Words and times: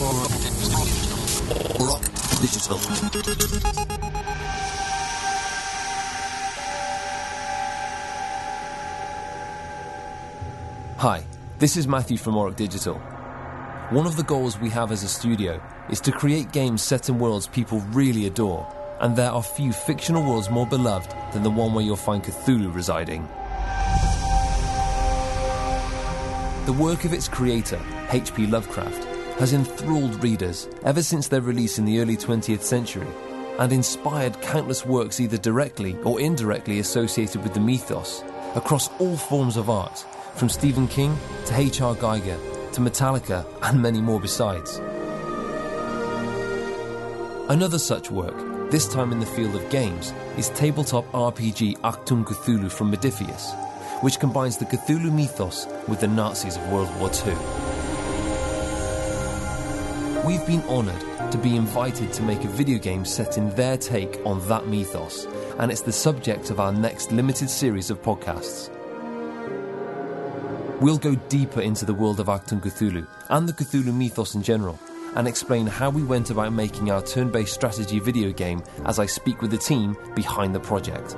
Rock 0.00 0.30
Digital. 2.40 2.78
Hi, 10.98 11.24
this 11.58 11.76
is 11.76 11.88
Matthew 11.88 12.16
from 12.16 12.34
Auroch 12.34 12.54
Digital. 12.54 12.94
One 13.90 14.06
of 14.06 14.16
the 14.16 14.22
goals 14.22 14.56
we 14.60 14.70
have 14.70 14.92
as 14.92 15.02
a 15.02 15.08
studio 15.08 15.60
is 15.90 16.00
to 16.02 16.12
create 16.12 16.52
games 16.52 16.80
set 16.80 17.08
in 17.08 17.18
worlds 17.18 17.48
people 17.48 17.80
really 17.90 18.26
adore, 18.26 18.72
and 19.00 19.16
there 19.16 19.32
are 19.32 19.42
few 19.42 19.72
fictional 19.72 20.22
worlds 20.22 20.48
more 20.48 20.66
beloved 20.66 21.12
than 21.32 21.42
the 21.42 21.50
one 21.50 21.74
where 21.74 21.84
you'll 21.84 21.96
find 21.96 22.22
Cthulhu 22.22 22.72
residing. 22.72 23.26
The 26.66 26.72
work 26.74 27.04
of 27.04 27.12
its 27.12 27.26
creator, 27.26 27.80
H.P. 28.10 28.46
Lovecraft, 28.46 29.17
has 29.38 29.52
enthralled 29.52 30.22
readers 30.22 30.68
ever 30.84 31.02
since 31.02 31.28
their 31.28 31.40
release 31.40 31.78
in 31.78 31.84
the 31.84 32.00
early 32.00 32.16
20th 32.16 32.62
century 32.62 33.06
and 33.58 33.72
inspired 33.72 34.40
countless 34.40 34.84
works 34.84 35.20
either 35.20 35.38
directly 35.38 35.96
or 36.04 36.20
indirectly 36.20 36.80
associated 36.80 37.42
with 37.42 37.54
the 37.54 37.60
mythos 37.60 38.24
across 38.56 38.88
all 38.98 39.16
forms 39.16 39.56
of 39.56 39.70
art, 39.70 40.04
from 40.34 40.48
Stephen 40.48 40.88
King 40.88 41.16
to 41.46 41.56
H.R. 41.56 41.94
Giger 41.94 42.38
to 42.72 42.80
Metallica 42.80 43.44
and 43.62 43.80
many 43.80 44.00
more 44.00 44.20
besides. 44.20 44.78
Another 47.48 47.78
such 47.78 48.10
work, 48.10 48.70
this 48.70 48.86
time 48.92 49.12
in 49.12 49.20
the 49.20 49.26
field 49.26 49.54
of 49.54 49.70
games, 49.70 50.12
is 50.36 50.50
tabletop 50.50 51.10
RPG 51.12 51.78
Achtung 51.78 52.24
Cthulhu 52.24 52.70
from 52.70 52.92
Modiphius, 52.92 53.54
which 54.02 54.20
combines 54.20 54.58
the 54.58 54.66
Cthulhu 54.66 55.12
mythos 55.12 55.66
with 55.88 56.00
the 56.00 56.08
Nazis 56.08 56.56
of 56.56 56.68
World 56.70 56.94
War 57.00 57.10
II. 57.26 57.67
We've 60.28 60.46
been 60.46 60.62
honoured 60.64 61.32
to 61.32 61.38
be 61.38 61.56
invited 61.56 62.12
to 62.12 62.22
make 62.22 62.44
a 62.44 62.48
video 62.48 62.76
game 62.76 63.06
set 63.06 63.38
in 63.38 63.48
their 63.54 63.78
take 63.78 64.20
on 64.26 64.46
that 64.46 64.66
mythos, 64.66 65.24
and 65.58 65.72
it's 65.72 65.80
the 65.80 65.90
subject 65.90 66.50
of 66.50 66.60
our 66.60 66.70
next 66.70 67.10
limited 67.12 67.48
series 67.48 67.88
of 67.88 68.02
podcasts. 68.02 68.68
We'll 70.82 70.98
go 70.98 71.14
deeper 71.30 71.62
into 71.62 71.86
the 71.86 71.94
world 71.94 72.20
of 72.20 72.26
Achtung 72.26 72.60
Cthulhu 72.60 73.06
and 73.30 73.48
the 73.48 73.54
Cthulhu 73.54 73.94
mythos 73.94 74.34
in 74.34 74.42
general, 74.42 74.78
and 75.16 75.26
explain 75.26 75.66
how 75.66 75.88
we 75.88 76.02
went 76.02 76.28
about 76.28 76.52
making 76.52 76.90
our 76.90 77.00
turn 77.00 77.30
based 77.30 77.54
strategy 77.54 77.98
video 77.98 78.30
game 78.30 78.62
as 78.84 78.98
I 78.98 79.06
speak 79.06 79.40
with 79.40 79.50
the 79.50 79.56
team 79.56 79.96
behind 80.14 80.54
the 80.54 80.60
project. 80.60 81.16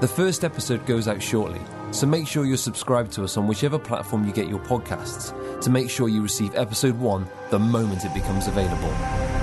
The 0.00 0.08
first 0.08 0.44
episode 0.44 0.86
goes 0.86 1.08
out 1.08 1.22
shortly, 1.22 1.60
so 1.90 2.06
make 2.06 2.26
sure 2.26 2.46
you're 2.46 2.56
subscribed 2.56 3.12
to 3.12 3.24
us 3.24 3.36
on 3.36 3.46
whichever 3.46 3.78
platform 3.78 4.26
you 4.26 4.32
get 4.32 4.48
your 4.48 4.60
podcasts 4.60 5.60
to 5.60 5.68
make 5.68 5.90
sure 5.90 6.08
you 6.08 6.22
receive 6.22 6.54
episode 6.54 6.98
1 6.98 7.28
the 7.50 7.58
moment 7.58 8.06
it 8.06 8.14
becomes 8.14 8.46
available. 8.46 9.39